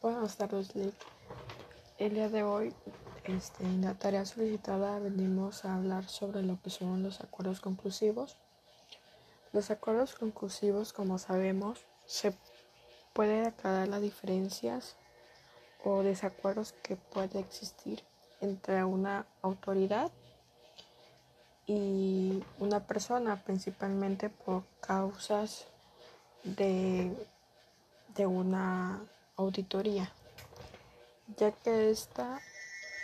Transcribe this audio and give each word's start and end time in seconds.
Buenas 0.00 0.36
tardes, 0.36 0.76
Liv. 0.76 0.94
El 1.98 2.14
día 2.14 2.28
de 2.28 2.44
hoy, 2.44 2.72
este, 3.24 3.64
en 3.64 3.82
la 3.82 3.94
tarea 3.94 4.24
solicitada, 4.24 5.00
venimos 5.00 5.64
a 5.64 5.74
hablar 5.74 6.08
sobre 6.08 6.44
lo 6.44 6.62
que 6.62 6.70
son 6.70 7.02
los 7.02 7.20
acuerdos 7.20 7.60
conclusivos. 7.60 8.36
Los 9.52 9.72
acuerdos 9.72 10.14
conclusivos, 10.14 10.92
como 10.92 11.18
sabemos, 11.18 11.80
se 12.06 12.32
puede 13.12 13.44
aclarar 13.44 13.88
las 13.88 14.00
diferencias 14.00 14.94
o 15.82 16.04
desacuerdos 16.04 16.74
que 16.74 16.94
puede 16.94 17.40
existir 17.40 18.04
entre 18.40 18.84
una 18.84 19.26
autoridad 19.42 20.12
y 21.66 22.44
una 22.60 22.86
persona, 22.86 23.42
principalmente 23.42 24.30
por 24.30 24.62
causas 24.80 25.66
de, 26.44 27.12
de 28.14 28.26
una 28.28 29.02
auditoría, 29.38 30.12
ya 31.36 31.52
que 31.52 31.90
esta 31.90 32.40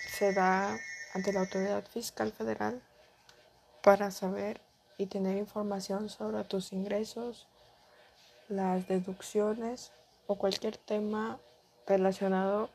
se 0.08 0.34
da 0.34 0.76
ante 1.14 1.32
la 1.32 1.40
autoridad 1.40 1.84
fiscal 1.86 2.32
federal 2.32 2.82
para 3.82 4.10
saber 4.10 4.60
y 4.98 5.06
tener 5.06 5.36
información 5.38 6.08
sobre 6.08 6.42
tus 6.44 6.72
ingresos, 6.72 7.46
las 8.48 8.88
deducciones 8.88 9.92
o 10.26 10.34
cualquier 10.34 10.76
tema 10.76 11.38
relacionado 11.86 12.68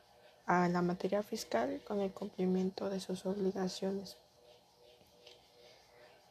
a 0.45 0.69
la 0.69 0.81
materia 0.81 1.21
fiscal 1.21 1.81
con 1.85 1.99
el 1.99 2.11
cumplimiento 2.11 2.89
de 2.89 3.01
sus 3.01 3.25
obligaciones. 3.25 4.17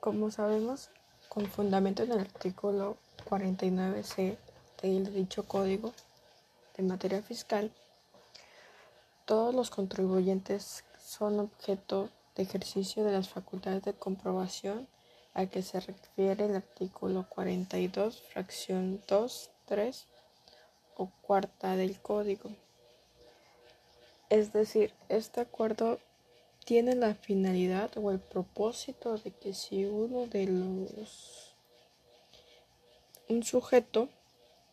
Como 0.00 0.30
sabemos, 0.30 0.90
con 1.28 1.46
fundamento 1.46 2.04
en 2.04 2.12
el 2.12 2.20
artículo 2.20 2.96
49c 3.28 4.36
de 4.80 5.10
dicho 5.10 5.44
código, 5.44 5.92
en 6.78 6.86
materia 6.86 7.22
fiscal, 7.22 7.70
todos 9.26 9.54
los 9.54 9.68
contribuyentes 9.68 10.84
son 10.98 11.40
objeto 11.40 12.08
de 12.34 12.44
ejercicio 12.44 13.04
de 13.04 13.12
las 13.12 13.28
facultades 13.28 13.82
de 13.82 13.92
comprobación 13.92 14.88
a 15.34 15.46
que 15.46 15.62
se 15.62 15.80
refiere 15.80 16.46
el 16.46 16.56
artículo 16.56 17.26
42, 17.28 18.22
fracción 18.22 19.02
2, 19.06 19.50
3 19.66 20.06
o 20.96 21.10
cuarta 21.22 21.76
del 21.76 22.00
código. 22.00 22.50
Es 24.30 24.52
decir, 24.52 24.94
este 25.08 25.40
acuerdo 25.40 25.98
tiene 26.64 26.94
la 26.94 27.14
finalidad 27.14 27.90
o 27.96 28.10
el 28.10 28.20
propósito 28.20 29.16
de 29.18 29.30
que 29.32 29.54
si 29.54 29.84
uno 29.84 30.26
de 30.26 30.46
los 30.46 31.54
un 33.28 33.42
sujeto 33.42 34.08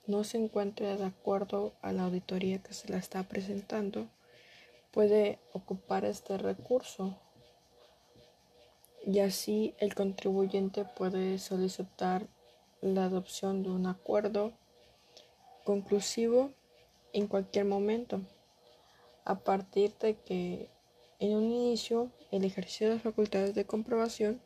no 0.08 0.24
se 0.24 0.38
encuentre 0.38 0.98
de 0.98 1.06
acuerdo 1.06 1.74
a 1.82 1.92
la 1.92 2.04
auditoría 2.04 2.62
que 2.62 2.74
se 2.74 2.90
la 2.90 2.98
está 2.98 3.24
presentando, 3.24 4.08
puede 4.92 5.40
ocupar 5.54 6.06
este 6.06 6.38
recurso 6.38 7.18
y 9.06 9.20
así 9.20 9.76
el 9.80 9.94
contribuyente 9.94 10.86
puede 10.86 11.38
solicitar 11.38 12.28
la 12.82 13.06
adopción 13.06 13.64
de 13.64 13.70
un 13.70 13.88
acuerdo 13.88 14.54
conclusivo 15.64 16.52
en 17.14 17.28
cualquier 17.28 17.66
momento, 17.66 18.22
a 19.24 19.40
partir 19.40 19.94
de 20.00 20.16
que 20.16 20.70
en 21.20 21.36
un 21.36 21.52
inicio 21.52 22.12
el 22.32 22.44
ejercicio 22.44 22.90
de 22.90 23.00
facultades 23.00 23.56
de 23.56 23.66
comprobación 23.66 24.42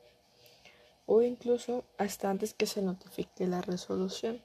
o 1.05 1.21
incluso 1.21 1.83
hasta 1.97 2.29
antes 2.29 2.53
que 2.53 2.67
se 2.67 2.81
notifique 2.81 3.47
la 3.47 3.61
resolución. 3.61 4.41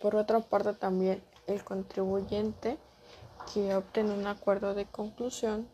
Por 0.00 0.16
otra 0.16 0.40
parte, 0.40 0.72
también 0.74 1.22
el 1.46 1.64
contribuyente 1.64 2.78
que 3.52 3.74
obtiene 3.74 4.12
un 4.12 4.26
acuerdo 4.26 4.74
de 4.74 4.86
conclusión 4.86 5.66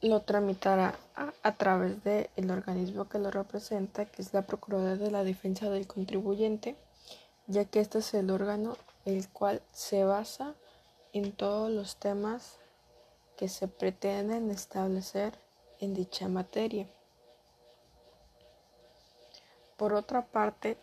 lo 0.00 0.20
tramitará 0.20 0.94
a, 1.42 1.52
través 1.56 2.04
del 2.04 2.50
organismo 2.50 3.08
que 3.08 3.18
lo 3.18 3.30
representa, 3.32 4.04
que 4.04 4.22
es 4.22 4.32
la 4.32 4.42
Procuraduría 4.42 4.96
de 4.96 5.10
la 5.10 5.24
Defensa 5.24 5.70
del 5.70 5.88
Contribuyente, 5.88 6.76
ya 7.48 7.64
que 7.64 7.80
este 7.80 7.98
es 7.98 8.14
el 8.14 8.30
órgano 8.30 8.76
el 9.04 9.28
cual 9.28 9.60
se 9.72 10.04
basa 10.04 10.54
en 11.12 11.32
todos 11.32 11.70
los 11.70 11.96
temas 11.96 12.58
que 13.36 13.48
se 13.48 13.66
pretenden 13.66 14.50
establecer 14.50 15.32
en 15.80 15.94
dicha 15.94 16.28
materia. 16.28 16.86
Por 19.76 19.94
otra 19.94 20.26
parte, 20.26 20.76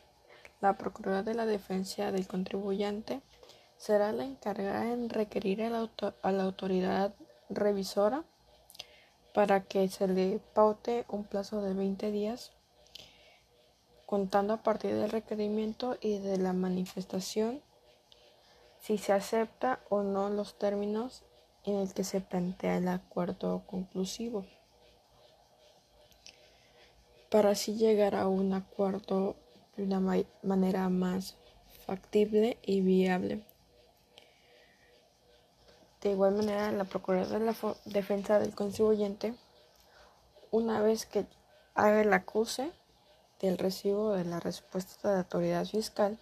la 0.62 0.78
Procuraduría 0.78 1.24
de 1.24 1.36
la 1.36 1.46
Defensa 1.46 2.12
del 2.12 2.28
Contribuyente 2.28 3.22
será 3.78 4.12
la 4.12 4.26
encargada 4.26 4.92
en 4.92 5.10
requerir 5.10 5.64
a 5.64 5.70
la, 5.70 6.44
autoridad 6.44 7.14
revisora 7.50 8.24
para 9.34 9.64
que 9.64 9.88
se 9.90 10.08
le 10.08 10.40
paute 10.54 11.06
un 11.10 11.24
plazo 11.26 11.62
de 11.62 11.74
20 11.74 12.12
días 12.12 12.52
contando 14.06 14.54
a 14.54 14.64
partir 14.64 14.96
del 14.96 15.12
requerimiento 15.12 15.98
y 16.00 16.20
de 16.20 16.38
la 16.38 16.54
manifestación 16.54 17.62
si 18.80 18.98
se 18.98 19.14
acepta 19.14 19.80
o 19.90 20.04
no 20.04 20.30
los 20.30 20.58
términos 20.58 21.24
en 21.64 21.78
el 21.78 21.94
que 21.94 22.04
se 22.04 22.22
plantea 22.22 22.78
el 22.78 22.88
acuerdo 22.88 23.64
conclusivo. 23.66 24.46
Para 27.32 27.52
así 27.52 27.76
llegar 27.76 28.16
a 28.16 28.28
un 28.28 28.54
acuerdo 28.54 29.36
de 29.75 29.84
una 29.84 30.00
manera 30.44 30.90
más 30.90 31.36
factible 31.86 32.58
y 32.63 32.81
viable. 32.81 33.44
De 36.02 36.12
igual 36.12 36.36
manera, 36.36 36.72
la 36.72 36.84
Procuraduría 36.84 37.40
de 37.40 37.46
la 37.46 37.75
Defensa 37.85 38.40
del 38.40 38.53
Contribuyente, 38.53 39.34
una 40.52 40.81
vez 40.81 41.06
que 41.06 41.25
haga 41.74 42.02
el 42.02 42.14
acuse 42.14 42.72
del 43.41 43.58
recibo 43.58 44.14
de 44.14 44.25
la 44.25 44.40
respuesta 44.40 45.09
de 45.09 45.16
la 45.16 45.22
autoridad 45.22 45.66
fiscal, 45.66 46.18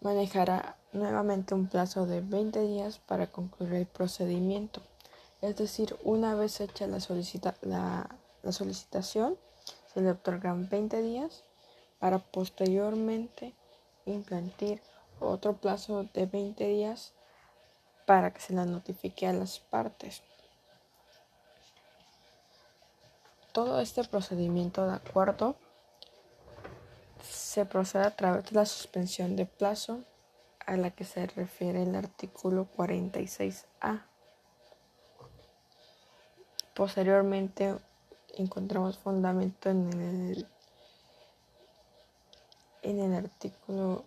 manejará 0.00 0.76
nuevamente 0.92 1.54
un 1.54 1.66
plazo 1.66 2.06
de 2.06 2.20
20 2.20 2.60
días 2.60 2.98
para 2.98 3.26
concluir 3.26 3.74
el 3.74 3.86
procedimiento. 3.86 4.82
Es 5.40 5.56
decir, 5.56 5.96
una 6.04 6.34
vez 6.34 6.60
hecha 6.60 6.86
la, 6.86 8.08
la 8.42 8.52
solicitación, 8.52 9.36
se 9.92 10.00
le 10.00 10.10
otorgan 10.10 10.68
20 10.68 11.02
días 11.02 11.44
para 11.98 12.18
posteriormente 12.18 13.54
implantar 14.06 14.80
otro 15.20 15.54
plazo 15.54 16.04
de 16.12 16.26
20 16.26 16.66
días 16.66 17.12
para 18.06 18.32
que 18.32 18.40
se 18.40 18.52
la 18.52 18.64
notifique 18.64 19.26
a 19.26 19.32
las 19.32 19.58
partes. 19.58 20.22
Todo 23.52 23.80
este 23.80 24.04
procedimiento 24.04 24.86
de 24.86 24.94
acuerdo 24.94 25.56
se 27.22 27.64
procede 27.64 28.04
a 28.04 28.16
través 28.16 28.44
de 28.46 28.56
la 28.56 28.66
suspensión 28.66 29.36
de 29.36 29.46
plazo 29.46 30.00
a 30.66 30.76
la 30.76 30.90
que 30.90 31.04
se 31.04 31.26
refiere 31.26 31.82
el 31.82 31.94
artículo 31.94 32.68
46A. 32.76 34.02
Posteriormente 36.74 37.76
encontramos 38.36 38.98
fundamento 38.98 39.70
en 39.70 39.92
el 39.92 40.48
en 42.84 43.00
el 43.00 43.14
artículo, 43.14 44.04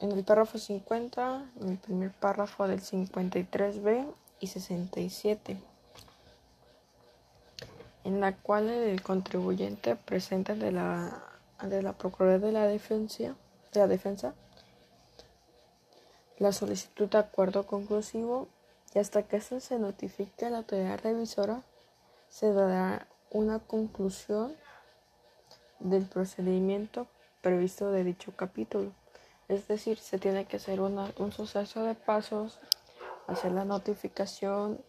en 0.00 0.12
el 0.12 0.24
párrafo 0.24 0.58
50, 0.58 1.50
en 1.60 1.68
el 1.68 1.78
primer 1.78 2.12
párrafo 2.12 2.68
del 2.68 2.82
53b 2.82 4.06
y 4.40 4.46
67, 4.46 5.56
en 8.04 8.20
la 8.20 8.36
cual 8.36 8.68
el 8.68 9.02
contribuyente 9.02 9.96
presenta 9.96 10.54
de 10.54 10.72
la, 10.72 11.22
de 11.62 11.82
la 11.82 11.92
Procuraduría 11.94 12.46
de 12.46 12.52
la 12.52 12.66
Defensa, 12.66 13.34
de 13.72 13.80
la 13.80 13.86
Defensa 13.86 14.34
la 16.38 16.52
solicitud 16.52 17.08
de 17.08 17.18
acuerdo 17.18 17.64
conclusivo 17.64 18.48
y 18.92 18.98
hasta 18.98 19.22
que 19.22 19.40
se 19.40 19.78
notifique 19.78 20.46
a 20.46 20.50
la 20.50 20.58
autoridad 20.58 21.00
revisora 21.02 21.62
se 22.28 22.52
dará 22.52 23.06
una 23.30 23.60
conclusión 23.60 24.54
del 25.80 26.06
procedimiento 26.06 27.06
previsto 27.40 27.90
de 27.90 28.04
dicho 28.04 28.32
capítulo. 28.36 28.92
Es 29.48 29.68
decir, 29.68 29.98
se 29.98 30.18
tiene 30.18 30.46
que 30.46 30.56
hacer 30.56 30.80
un 30.80 31.32
suceso 31.32 31.84
de 31.84 31.94
pasos, 31.94 32.58
hacer 33.26 33.52
la 33.52 33.64
notificación 33.64 34.80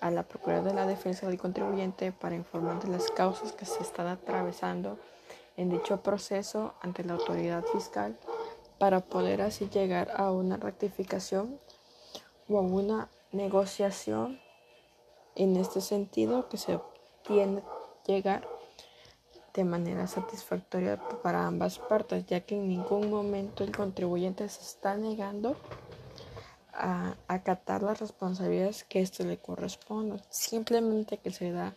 a 0.00 0.10
la 0.10 0.24
Procuraduría 0.24 0.70
de 0.70 0.74
la 0.74 0.86
Defensa 0.86 1.26
del 1.26 1.38
Contribuyente 1.38 2.12
para 2.12 2.34
informar 2.34 2.82
de 2.82 2.88
las 2.90 3.10
causas 3.10 3.52
que 3.52 3.64
se 3.64 3.82
están 3.82 4.08
atravesando 4.08 4.98
en 5.56 5.70
dicho 5.70 6.02
proceso 6.02 6.74
ante 6.80 7.04
la 7.04 7.14
autoridad 7.14 7.64
fiscal 7.64 8.18
para 8.78 9.00
poder 9.00 9.42
así 9.42 9.68
llegar 9.68 10.10
a 10.16 10.32
una 10.32 10.56
rectificación 10.56 11.58
o 12.48 12.58
a 12.58 12.62
una 12.62 13.08
negociación 13.30 14.40
en 15.36 15.56
este 15.56 15.80
sentido 15.80 16.48
que 16.48 16.56
se 16.56 16.80
tiene 17.22 17.62
llegar 18.06 18.46
de 19.54 19.64
manera 19.64 20.06
satisfactoria 20.06 20.96
para 21.22 21.46
ambas 21.46 21.78
partes, 21.78 22.26
ya 22.26 22.40
que 22.40 22.56
en 22.56 22.68
ningún 22.68 23.10
momento 23.10 23.64
el 23.64 23.76
contribuyente 23.76 24.48
se 24.48 24.62
está 24.62 24.96
negando 24.96 25.56
a 26.72 27.14
acatar 27.28 27.82
las 27.82 28.00
responsabilidades 28.00 28.84
que 28.84 29.00
esto 29.00 29.24
le 29.24 29.38
corresponde, 29.38 30.20
simplemente 30.30 31.18
que 31.18 31.30
se 31.30 31.52
da 31.52 31.74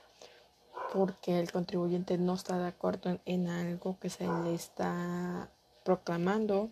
porque 0.94 1.40
el 1.40 1.52
contribuyente 1.52 2.18
no 2.18 2.36
está 2.36 2.58
de 2.58 2.68
acuerdo 2.68 3.20
en, 3.26 3.48
algo 3.50 3.98
que 4.00 4.10
se 4.10 4.26
le 4.26 4.54
está 4.54 5.50
proclamando 5.84 6.70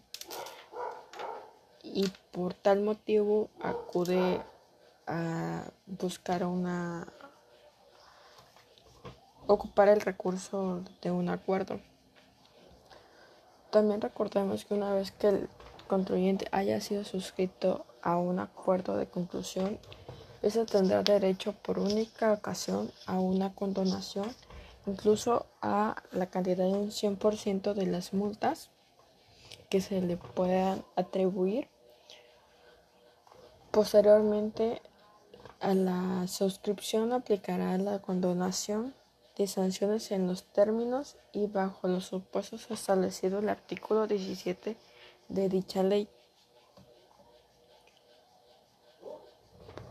y 1.83 2.09
por 2.31 2.53
tal 2.53 2.81
motivo 2.81 3.49
acude 3.61 4.41
a 5.07 5.63
buscar 5.85 6.45
una 6.45 7.05
ocupar 9.47 9.89
el 9.89 10.01
recurso 10.01 10.81
de 11.01 11.11
un 11.11 11.29
acuerdo. 11.29 11.79
También 13.71 14.01
recordemos 14.01 14.65
que 14.65 14.73
una 14.73 14.93
vez 14.93 15.11
que 15.11 15.29
el 15.29 15.49
contribuyente 15.87 16.47
haya 16.51 16.79
sido 16.79 17.03
suscrito 17.03 17.85
a 18.01 18.17
un 18.17 18.39
acuerdo 18.39 18.97
de 18.97 19.07
conclusión, 19.07 19.79
ese 20.41 20.65
tendrá 20.65 21.03
derecho 21.03 21.53
por 21.53 21.79
única 21.79 22.33
ocasión 22.33 22.91
a 23.05 23.19
una 23.19 23.53
condonación, 23.53 24.27
incluso 24.85 25.45
a 25.61 25.95
la 26.11 26.27
cantidad 26.27 26.65
de 26.65 26.73
un 26.73 26.91
100% 26.91 27.73
de 27.73 27.85
las 27.85 28.13
multas 28.13 28.69
que 29.69 29.81
se 29.81 30.01
le 30.01 30.17
puedan 30.17 30.83
atribuir. 30.95 31.67
Posteriormente 33.71 34.81
a 35.61 35.73
la 35.73 36.27
suscripción 36.27 37.13
aplicará 37.13 37.77
la 37.77 37.99
condonación 37.99 38.93
de 39.37 39.47
sanciones 39.47 40.11
en 40.11 40.27
los 40.27 40.43
términos 40.43 41.17
y 41.31 41.47
bajo 41.47 41.87
los 41.87 42.05
supuestos 42.05 42.69
establecidos 42.69 43.39
en 43.39 43.45
el 43.45 43.49
artículo 43.49 44.07
17 44.07 44.77
de 45.29 45.49
dicha 45.49 45.83
ley. 45.83 46.07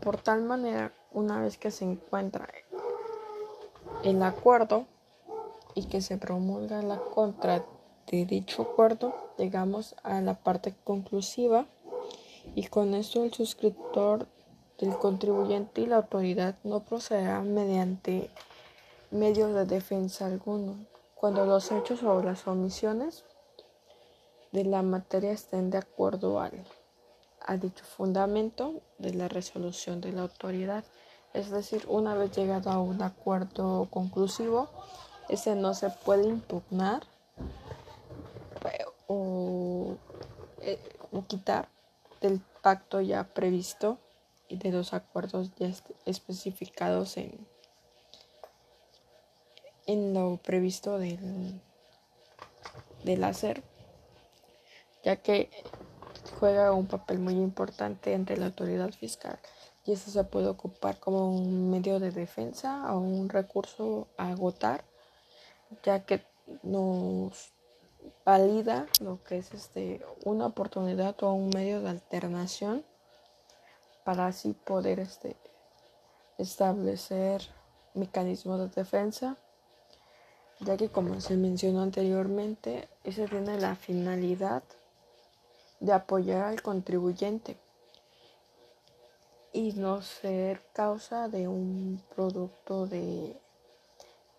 Por 0.01 0.17
tal 0.17 0.43
manera, 0.43 0.93
una 1.11 1.41
vez 1.41 1.57
que 1.57 1.71
se 1.71 1.85
encuentra 1.85 2.47
el 4.03 4.21
acuerdo 4.21 4.85
y 5.75 5.85
que 5.85 6.01
se 6.01 6.17
promulga 6.17 6.81
la 6.81 6.97
contra 6.97 7.63
de 8.11 8.25
dicho 8.25 8.63
acuerdo, 8.63 9.15
llegamos 9.37 9.95
a 10.03 10.19
la 10.21 10.35
parte 10.35 10.75
conclusiva 10.83 11.65
y 12.55 12.67
con 12.67 12.93
esto 12.93 13.23
el 13.23 13.33
suscriptor 13.33 14.27
del 14.77 14.97
contribuyente 14.97 15.81
y 15.81 15.85
la 15.85 15.97
autoridad 15.97 16.55
no 16.63 16.81
procederán 16.81 17.53
mediante 17.53 18.29
medios 19.13 19.53
de 19.53 19.65
defensa 19.65 20.25
alguno 20.25 20.87
cuando 21.13 21.45
los 21.45 21.71
hechos 21.71 22.01
o 22.01 22.21
las 22.23 22.47
omisiones 22.47 23.23
de 24.51 24.65
la 24.65 24.81
materia 24.81 25.31
estén 25.31 25.69
de 25.69 25.77
acuerdo 25.77 26.39
al 26.39 27.59
dicho 27.59 27.85
fundamento 27.85 28.81
de 28.97 29.13
la 29.13 29.27
resolución 29.27 30.01
de 30.01 30.13
la 30.13 30.23
autoridad. 30.23 30.83
Es 31.33 31.51
decir, 31.51 31.85
una 31.87 32.15
vez 32.15 32.35
llegado 32.35 32.71
a 32.71 32.79
un 32.79 33.01
acuerdo 33.03 33.87
conclusivo, 33.91 34.69
ese 35.29 35.55
no 35.55 35.75
se 35.75 35.91
puede 35.91 36.27
impugnar 36.27 37.03
eh, 38.65 38.85
o, 39.07 39.95
eh, 40.61 40.79
o 41.11 41.23
quitar 41.25 41.69
del 42.19 42.41
pacto 42.61 42.99
ya 42.99 43.23
previsto 43.23 43.99
y 44.49 44.57
de 44.57 44.71
los 44.71 44.93
acuerdos 44.93 45.51
ya 45.55 45.71
especificados 46.05 47.17
en, 47.17 47.52
en 49.87 50.13
lo 50.13 50.37
previsto 50.37 50.97
del, 50.97 51.61
del 53.03 53.23
hacer, 53.23 53.63
ya 55.03 55.17
que 55.17 55.49
juega 56.39 56.71
un 56.73 56.87
papel 56.87 57.19
muy 57.19 57.33
importante 57.33 58.13
entre 58.13 58.37
la 58.37 58.47
autoridad 58.47 58.91
fiscal 58.91 59.39
y 59.85 59.91
eso 59.91 60.11
se 60.11 60.23
puede 60.23 60.47
ocupar 60.47 60.99
como 60.99 61.29
un 61.29 61.69
medio 61.69 61.99
de 61.99 62.11
defensa 62.11 62.93
o 62.93 62.99
un 62.99 63.29
recurso 63.29 64.07
a 64.17 64.29
agotar, 64.29 64.83
ya 65.83 66.05
que 66.05 66.25
nos 66.61 67.51
valida 68.25 68.87
lo 69.01 69.23
que 69.23 69.37
es 69.37 69.53
este 69.53 70.05
una 70.23 70.45
oportunidad 70.47 71.21
o 71.23 71.33
un 71.33 71.49
medio 71.49 71.81
de 71.81 71.89
alternación 71.89 72.85
para 74.03 74.27
así 74.27 74.53
poder 74.53 74.99
este 74.99 75.35
establecer 76.37 77.41
mecanismos 77.93 78.59
de 78.59 78.67
defensa 78.67 79.37
ya 80.59 80.77
que 80.77 80.89
como 80.89 81.19
se 81.21 81.35
mencionó 81.35 81.81
anteriormente 81.81 82.87
ese 83.03 83.27
tiene 83.27 83.59
la 83.59 83.75
finalidad 83.75 84.63
de 85.79 85.93
apoyar 85.93 86.45
al 86.45 86.61
contribuyente 86.61 87.57
y 89.51 89.73
no 89.73 90.01
ser 90.01 90.61
causa 90.73 91.27
de 91.27 91.47
un 91.47 92.01
producto 92.15 92.87
de, 92.87 93.37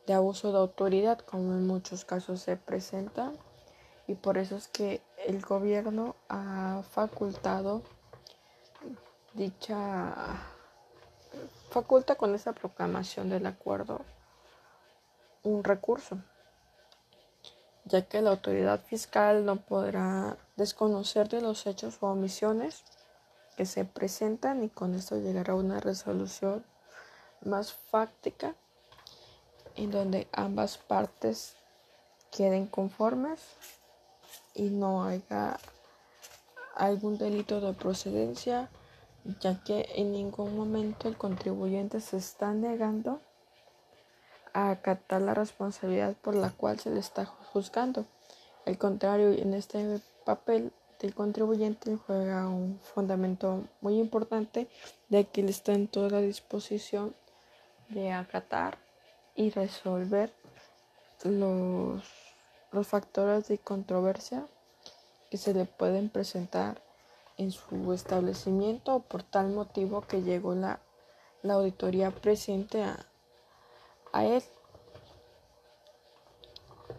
de 0.07 0.13
abuso 0.13 0.53
de 0.53 0.59
autoridad 0.59 1.19
como 1.21 1.53
en 1.53 1.67
muchos 1.67 2.05
casos 2.05 2.41
se 2.41 2.57
presenta. 2.57 3.33
Y 4.07 4.17
por 4.17 4.39
eso 4.39 4.57
es 4.57 4.69
que 4.69 5.01
el 5.27 5.41
gobierno 5.41 6.17
ha 6.29 6.83
facultado 6.91 7.83
dicha 9.35 10.15
faculta 11.71 12.15
con 12.17 12.35
esa 12.35 12.53
proclamación 12.53 13.29
del 13.31 13.47
acuerdo 13.47 14.03
un 15.45 15.63
recurso 15.63 16.19
ya 17.85 18.03
que 18.03 18.23
la 18.23 18.31
autoridad 18.31 18.81
fiscal 18.81 19.45
no 19.45 19.57
podrá 19.57 20.37
desconocer 20.57 21.29
de 21.29 21.41
los 21.41 21.67
hechos 21.67 21.99
o 22.01 22.07
omisiones 22.09 22.83
que 23.57 23.67
se 23.67 23.85
presentan 23.85 24.65
y 24.65 24.69
con 24.69 24.95
esto 24.95 25.17
llegará 25.19 25.53
a 25.53 25.57
una 25.57 25.81
resolución 25.81 26.65
más 27.43 27.73
fáctica 27.73 28.55
en 29.77 29.91
donde 29.91 30.29
ambas 30.33 30.79
partes 30.79 31.57
queden 32.31 32.67
conformes 32.67 33.41
y 34.55 34.71
no 34.71 35.05
haya 35.05 35.59
algún 36.75 37.19
delito 37.19 37.61
de 37.61 37.75
procedencia 37.75 38.71
ya 39.41 39.63
que 39.63 39.89
en 39.95 40.13
ningún 40.13 40.57
momento 40.57 41.09
el 41.09 41.17
contribuyente 41.17 42.01
se 42.01 42.17
está 42.17 42.53
negando 42.53 43.21
a 44.55 44.71
acatar 44.71 45.21
la 45.21 45.35
responsabilidad 45.35 46.15
por 46.23 46.35
la 46.35 46.51
cual 46.51 46.79
se 46.79 46.91
le 46.91 47.01
está 47.01 47.27
juzgando. 47.27 48.07
Al 48.65 48.79
contrario, 48.79 49.33
en 49.33 49.53
este 49.53 50.01
papel 50.25 50.73
del 51.01 51.15
contribuyente 51.15 51.97
juega 52.07 52.49
un 52.49 52.79
fundamento 52.81 53.65
muy 53.83 53.99
importante 53.99 54.69
de 55.11 55.27
que 55.27 55.43
él 55.43 55.51
está 55.51 55.73
en 55.73 55.89
toda 55.89 56.09
la 56.09 56.21
disposición 56.21 57.15
de 57.91 58.13
acatar 58.13 58.79
y 59.35 59.51
resolver 59.51 60.33
los, 61.25 62.03
los 62.73 62.87
factores 62.87 63.49
de 63.49 63.59
controversia 63.59 64.47
que 65.31 65.37
se 65.37 65.53
le 65.53 65.65
pueden 65.65 66.09
presentar 66.09 66.81
en 67.37 67.51
su 67.51 67.93
establecimiento 67.93 69.01
por 69.01 69.25
tal 69.25 69.51
motivo 69.51 70.03
que 70.03 70.23
llegó 70.23 70.55
la, 70.55 70.79
la 71.43 71.55
auditoría 71.55 72.13
presente 72.13 72.85
a, 72.85 73.05
a 74.15 74.25
él. 74.25 74.43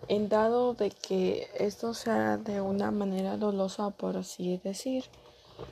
En 0.08 0.30
dado 0.30 0.74
de 0.74 0.92
que 0.92 1.50
esto 1.58 1.94
sea 1.94 2.38
de 2.38 2.62
una 2.62 2.92
manera 2.92 3.38
dolosa, 3.38 3.90
por 3.90 4.18
así 4.18 4.60
decir, 4.64 5.06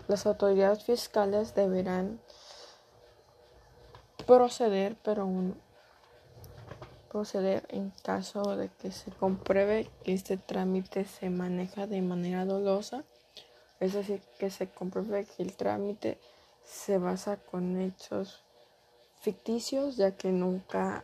las 0.08 0.26
autoridades 0.26 0.84
fiscales 0.86 1.54
deberán 1.54 2.20
proceder, 4.26 4.96
pero 5.04 5.30
proceder 7.12 7.66
en 7.70 7.92
caso 8.02 8.56
de 8.56 8.70
que 8.70 8.92
se 8.92 9.12
compruebe 9.12 9.90
que 10.04 10.14
este 10.14 10.38
trámite 10.38 11.06
se 11.06 11.30
maneja 11.30 11.86
de 11.86 12.02
manera 12.02 12.46
dolosa, 12.46 13.04
es 13.80 13.94
decir, 13.94 14.22
que 14.40 14.50
se 14.50 14.70
compruebe 14.70 15.26
que 15.26 15.44
el 15.44 15.56
trámite 15.56 16.18
se 16.64 16.98
basa 16.98 17.38
con 17.38 17.80
hechos 17.82 18.42
ficticios, 19.24 19.96
ya 19.96 20.12
que 20.12 20.32
nunca, 20.32 21.02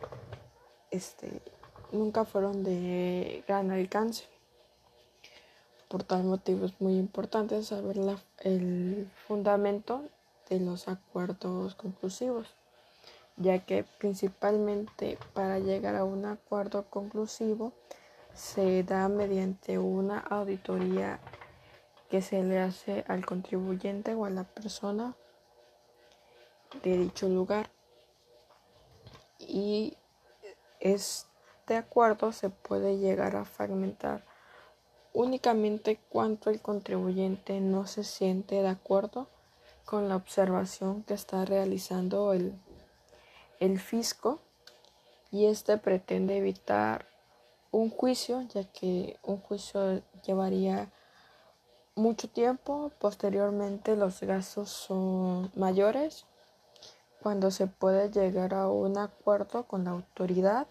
este, 0.90 1.42
nunca 1.92 2.24
fueron 2.24 2.64
de 2.64 3.44
gran 3.46 3.70
alcance. 3.70 4.24
Por 5.88 6.04
tal 6.04 6.24
motivo 6.24 6.66
es 6.66 6.80
muy 6.80 6.96
importante 6.96 7.62
saber 7.62 7.96
el 8.38 9.10
fundamento 9.26 10.02
de 10.48 10.60
los 10.60 10.88
acuerdos 10.88 11.74
conclusivos, 11.74 12.48
ya 13.36 13.58
que 13.64 13.84
principalmente 13.98 15.18
para 15.34 15.58
llegar 15.58 15.96
a 15.96 16.04
un 16.04 16.26
acuerdo 16.26 16.84
conclusivo 16.90 17.72
se 18.34 18.84
da 18.84 19.08
mediante 19.08 19.78
una 19.78 20.18
auditoría 20.18 21.18
que 22.08 22.22
se 22.22 22.42
le 22.42 22.58
hace 22.58 23.04
al 23.08 23.24
contribuyente 23.24 24.14
o 24.14 24.24
a 24.24 24.30
la 24.30 24.44
persona 24.44 25.14
de 26.82 26.98
dicho 26.98 27.28
lugar 27.28 27.70
y 29.38 29.96
este 30.80 31.76
acuerdo 31.76 32.32
se 32.32 32.50
puede 32.50 32.98
llegar 32.98 33.36
a 33.36 33.44
fragmentar 33.44 34.24
únicamente 35.12 35.98
cuando 36.08 36.50
el 36.50 36.60
contribuyente 36.60 37.60
no 37.60 37.86
se 37.86 38.04
siente 38.04 38.56
de 38.62 38.68
acuerdo 38.68 39.28
con 39.84 40.08
la 40.08 40.16
observación 40.16 41.02
que 41.02 41.14
está 41.14 41.44
realizando 41.44 42.32
el, 42.32 42.54
el 43.58 43.80
fisco 43.80 44.40
y 45.32 45.46
este 45.46 45.78
pretende 45.78 46.36
evitar 46.36 47.06
un 47.72 47.90
juicio 47.90 48.42
ya 48.54 48.64
que 48.64 49.18
un 49.22 49.38
juicio 49.38 50.02
llevaría 50.24 50.90
mucho 51.94 52.28
tiempo. 52.28 52.90
Posteriormente 52.98 53.96
los 53.96 54.20
gastos 54.20 54.70
son 54.70 55.50
mayores 55.54 56.26
cuando 57.22 57.50
se 57.50 57.66
puede 57.66 58.10
llegar 58.10 58.54
a 58.54 58.68
un 58.68 58.98
acuerdo 58.98 59.64
con 59.64 59.84
la 59.84 59.90
autoridad 59.90 60.66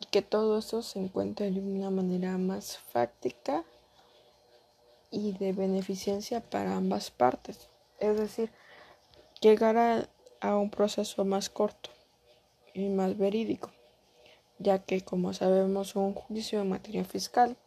y 0.00 0.06
que 0.06 0.22
todo 0.22 0.56
esto 0.56 0.80
se 0.80 0.98
encuentre 1.00 1.50
de 1.50 1.60
una 1.60 1.90
manera 1.90 2.38
más 2.38 2.78
fáctica 2.78 3.62
y 5.10 5.32
de 5.32 5.52
beneficencia 5.52 6.40
para 6.40 6.76
ambas 6.76 7.10
partes, 7.10 7.68
es 8.00 8.16
decir, 8.16 8.50
llegar 9.42 9.76
a, 9.76 10.08
a 10.40 10.56
un 10.56 10.70
proceso 10.70 11.26
más 11.26 11.50
corto 11.50 11.90
y 12.72 12.88
más 12.88 13.18
verídico, 13.18 13.70
ya 14.58 14.78
que 14.78 15.02
como 15.02 15.34
sabemos 15.34 15.94
un 15.94 16.14
juicio 16.14 16.62
en 16.62 16.70
materia 16.70 17.04
fiscal 17.04 17.58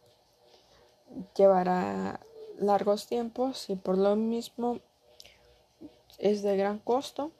llevará 1.36 2.20
largos 2.58 3.06
tiempos 3.06 3.68
y 3.70 3.76
por 3.76 3.98
lo 3.98 4.16
mismo 4.16 4.78
es 6.18 6.42
de 6.42 6.56
gran 6.56 6.78
costo, 6.78 7.32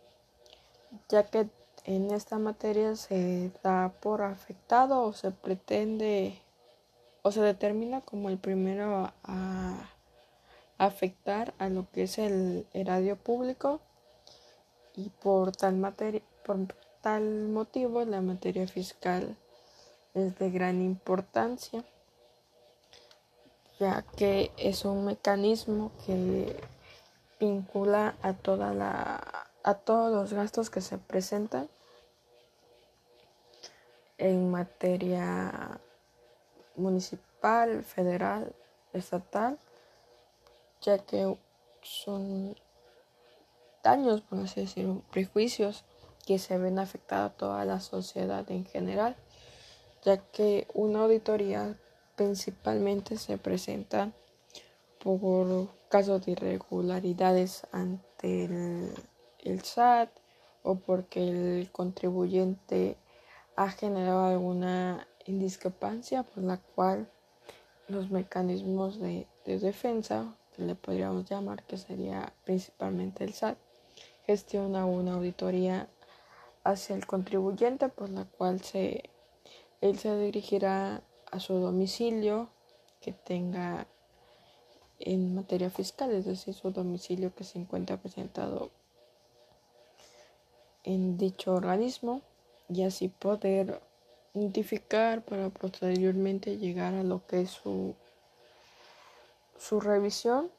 ya 1.09 1.25
que 1.25 1.49
en 1.85 2.11
esta 2.13 2.39
materia 2.39 2.97
se 2.97 3.51
da 3.63 3.93
por 4.01 4.23
afectado 4.23 5.03
o 5.03 5.13
se 5.13 5.31
pretende 5.31 6.39
o 7.23 7.33
se 7.33 7.41
determina 7.41 8.01
como 8.01 8.29
el 8.29 8.39
primero 8.39 9.13
a 9.25 9.91
afectar 10.79 11.55
a 11.59 11.69
lo 11.69 11.87
que 11.93 12.05
es 12.05 12.19
el 12.19 12.67
erario 12.73 13.17
público 13.17 13.81
y 14.97 15.11
por 15.11 15.55
tal 15.55 15.77
materia 15.77 16.23
por 16.45 16.59
tal 17.01 17.49
motivo 17.49 18.05
la 18.05 18.21
materia 18.21 18.67
fiscal 18.67 19.37
es 20.15 20.39
de 20.39 20.51
gran 20.51 20.83
importancia 20.83 21.85
ya 23.83 24.03
que 24.17 24.53
es 24.57 24.85
un 24.85 25.05
mecanismo 25.05 25.91
que 26.07 26.57
vincula 27.41 28.15
a 28.23 28.33
toda 28.33 28.73
la 28.73 29.49
a 29.65 29.75
todos 29.75 30.13
los 30.13 30.33
gastos 30.33 30.71
que 30.71 30.81
se 30.81 30.99
presentan 30.99 31.69
en 34.19 34.53
materia 34.53 35.81
municipal, 36.77 37.83
federal, 37.83 38.55
estatal, 38.93 39.59
ya 40.81 40.99
que 40.99 41.37
son 41.83 42.57
daños, 43.83 44.21
por 44.21 44.39
así 44.39 44.61
decirlo, 44.61 45.03
prejuicios 45.11 45.85
que 46.25 46.39
se 46.39 46.57
ven 46.57 46.79
afectados 46.79 47.33
a 47.33 47.37
toda 47.37 47.65
la 47.65 47.81
sociedad 47.81 48.49
en 48.49 48.65
general, 48.65 49.17
ya 50.05 50.19
que 50.19 50.69
una 50.73 51.01
auditoría 51.01 51.77
principalmente 52.17 53.17
se 53.17 53.39
presentan 53.39 54.15
por 54.99 55.69
casos 55.89 56.25
de 56.25 56.33
irregularidades 56.33 57.67
ante 57.73 58.45
el, 58.45 59.61
SAT 59.63 60.11
o 60.63 60.77
porque 60.77 61.29
el 61.29 61.71
contribuyente 61.73 62.97
ha 63.57 63.69
generado 63.71 64.27
alguna 64.27 65.09
indiscrepancia 65.27 66.23
por 66.23 66.45
la 66.45 66.59
cual 66.59 67.11
los 67.89 68.11
mecanismos 68.11 69.01
de, 69.01 69.27
de, 69.45 69.59
defensa, 69.59 70.37
que 70.55 70.63
le 70.63 70.75
podríamos 70.75 71.29
llamar, 71.29 71.65
que 71.65 71.77
sería 71.77 72.33
principalmente 72.45 73.25
el 73.25 73.35
SAT, 73.35 73.59
gestiona 74.25 74.87
una 74.87 75.15
auditoría 75.15 75.89
hacia 76.65 76.95
el 76.95 77.07
contribuyente 77.07 77.89
por 77.89 78.09
la 78.09 78.25
cual 78.25 78.61
se, 78.61 79.11
él 79.81 79.99
se 79.99 80.17
dirigirá 80.17 81.03
a 81.33 81.41
su 81.41 81.55
domicilio 81.55 82.49
que 83.01 83.13
tenga 83.13 83.87
en 85.01 85.35
materia 85.35 85.71
fiscal, 85.71 86.13
es 86.13 86.27
decir, 86.27 86.55
su 86.55 86.71
domicilio 86.71 87.35
que 87.35 87.43
se 87.43 87.59
encuentra 87.59 87.97
presentado 87.97 88.71
en 90.85 91.19
dicho 91.19 91.55
organismo 91.55 92.21
y 92.69 92.85
así 92.85 93.09
poder 93.09 93.81
identificar 94.35 95.23
para 95.23 95.51
posteriormente 95.51 96.59
llegar 96.59 96.95
a 96.95 97.03
lo 97.03 97.27
que 97.27 97.43
es 97.43 97.51
su, 97.51 97.95
su 99.59 99.81
revisión, 99.81 100.51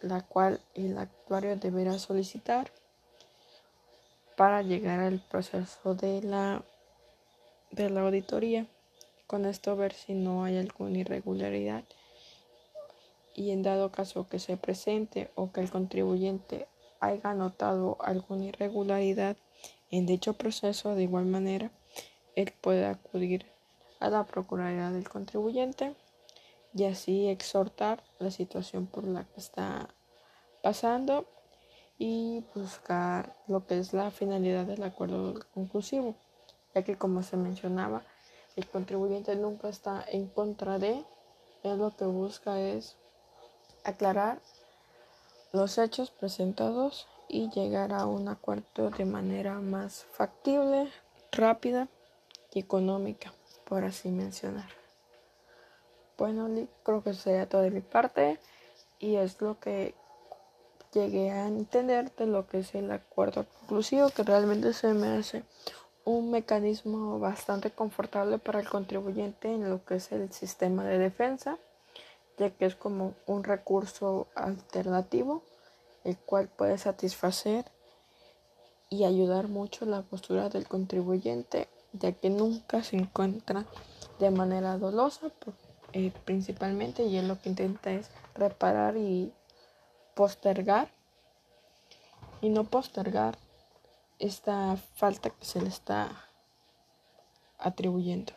la 0.00 0.22
cual 0.22 0.60
el 0.74 0.96
actuario 0.96 1.56
deberá 1.56 1.98
solicitar 1.98 2.70
para 4.36 4.62
llegar 4.62 5.00
al 5.00 5.20
proceso 5.20 5.94
de 5.94 6.22
la, 6.22 6.62
de 7.70 7.90
la 7.90 8.00
auditoría. 8.00 8.66
Con 9.26 9.46
esto 9.46 9.76
ver 9.76 9.92
si 9.92 10.14
no 10.14 10.44
hay 10.44 10.58
alguna 10.58 10.98
irregularidad 10.98 11.84
y 13.34 13.50
en 13.50 13.62
dado 13.62 13.90
caso 13.90 14.28
que 14.28 14.38
se 14.38 14.56
presente 14.56 15.30
o 15.34 15.50
que 15.50 15.60
el 15.60 15.70
contribuyente 15.70 16.68
haya 17.00 17.34
notado 17.34 17.96
alguna 18.00 18.44
irregularidad 18.44 19.36
en 19.90 20.06
dicho 20.06 20.34
proceso, 20.34 20.94
de 20.94 21.04
igual 21.04 21.26
manera, 21.26 21.70
él 22.36 22.52
puede 22.60 22.86
acudir 22.86 23.46
a 24.00 24.10
la 24.10 24.24
Procuraduría 24.24 24.90
del 24.90 25.08
contribuyente 25.08 25.94
y 26.74 26.84
así 26.84 27.28
exhortar 27.28 28.02
la 28.18 28.30
situación 28.30 28.86
por 28.86 29.04
la 29.04 29.24
que 29.24 29.40
está 29.40 29.88
pasando 30.62 31.26
y 31.98 32.44
buscar 32.54 33.36
lo 33.46 33.66
que 33.66 33.78
es 33.78 33.92
la 33.92 34.10
finalidad 34.10 34.66
del 34.66 34.82
acuerdo 34.82 35.34
conclusivo, 35.54 36.16
ya 36.74 36.82
que 36.82 36.96
como 36.96 37.22
se 37.22 37.36
mencionaba, 37.36 38.04
el 38.56 38.68
contribuyente 38.68 39.34
nunca 39.36 39.68
está 39.68 40.04
en 40.08 40.26
contra 40.28 40.78
de, 40.78 41.04
él 41.62 41.78
lo 41.78 41.96
que 41.96 42.04
busca 42.04 42.60
es 42.60 42.96
aclarar 43.84 44.40
los 45.52 45.78
hechos 45.78 46.10
presentados 46.10 47.06
y 47.28 47.50
llegar 47.50 47.92
a 47.92 48.06
un 48.06 48.28
acuerdo 48.28 48.90
de 48.90 49.04
manera 49.04 49.60
más 49.60 50.04
factible, 50.12 50.90
rápida 51.32 51.88
y 52.52 52.60
económica, 52.60 53.32
por 53.64 53.84
así 53.84 54.10
mencionar. 54.10 54.68
Bueno, 56.16 56.48
creo 56.84 57.02
que 57.02 57.14
sería 57.14 57.48
todo 57.48 57.62
de 57.62 57.70
mi 57.70 57.80
parte 57.80 58.38
y 59.00 59.16
es 59.16 59.40
lo 59.40 59.58
que 59.58 59.94
llegué 60.92 61.30
a 61.32 61.48
entender 61.48 62.14
de 62.14 62.26
lo 62.26 62.46
que 62.46 62.60
es 62.60 62.74
el 62.74 62.90
acuerdo 62.92 63.46
conclusivo, 63.60 64.10
que 64.10 64.22
realmente 64.22 64.72
se 64.72 64.94
me 64.94 65.08
hace 65.18 65.42
un 66.04 66.30
mecanismo 66.30 67.18
bastante 67.18 67.70
confortable 67.70 68.38
para 68.38 68.60
el 68.60 68.68
contribuyente 68.68 69.52
en 69.52 69.70
lo 69.70 69.84
que 69.84 69.96
es 69.96 70.12
el 70.12 70.30
sistema 70.32 70.84
de 70.84 70.98
defensa, 70.98 71.58
ya 72.38 72.50
que 72.50 72.66
es 72.66 72.74
como 72.74 73.14
un 73.26 73.44
recurso 73.44 74.26
alternativo, 74.34 75.42
el 76.04 76.18
cual 76.18 76.48
puede 76.48 76.76
satisfacer 76.78 77.64
y 78.90 79.04
ayudar 79.04 79.48
mucho 79.48 79.86
la 79.86 80.02
postura 80.02 80.50
del 80.50 80.68
contribuyente, 80.68 81.68
ya 81.92 82.12
que 82.12 82.28
nunca 82.28 82.82
se 82.82 82.96
encuentra 82.96 83.64
de 84.18 84.30
manera 84.30 84.76
dolosa, 84.76 85.32
eh, 85.92 86.12
principalmente, 86.24 87.04
y 87.04 87.16
él 87.16 87.28
lo 87.28 87.40
que 87.40 87.48
intenta 87.48 87.92
es 87.92 88.10
reparar 88.34 88.96
y 88.96 89.32
postergar, 90.14 90.88
y 92.42 92.50
no 92.50 92.64
postergar 92.64 93.38
esta 94.18 94.76
falta 94.94 95.30
que 95.30 95.44
se 95.44 95.60
le 95.60 95.68
está 95.68 96.30
atribuyendo. 97.58 98.32